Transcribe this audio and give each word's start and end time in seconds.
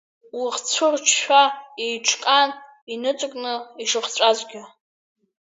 Лыхцәы 0.43 0.87
рчшәа 0.93 1.43
еиҿкаан, 1.83 2.49
иныҵакны 2.93 3.53
ишыхҵәазгьы. 3.81 4.61